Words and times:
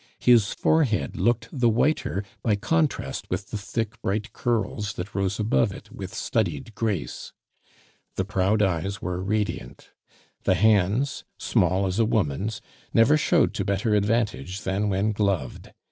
His 0.17 0.55
forehead 0.55 1.15
looked 1.15 1.47
the 1.51 1.69
whiter 1.69 2.23
by 2.41 2.55
contrast 2.55 3.29
with 3.29 3.51
the 3.51 3.57
thick, 3.59 4.01
bright 4.01 4.33
curls 4.33 4.93
that 4.93 5.13
rose 5.13 5.39
above 5.39 5.71
it 5.71 5.91
with 5.91 6.11
studied 6.11 6.73
grace. 6.73 7.33
The 8.15 8.25
proud 8.25 8.63
eyes 8.63 8.99
were 8.99 9.21
radiant. 9.21 9.91
The 10.43 10.55
hands, 10.55 11.23
small 11.37 11.85
as 11.85 11.99
a 11.99 12.05
woman's, 12.05 12.61
never 12.91 13.15
showed 13.15 13.53
to 13.53 13.63
better 13.63 13.93
advantage 13.93 14.61
than 14.61 14.89
when 14.89 15.11
gloved. 15.11 15.71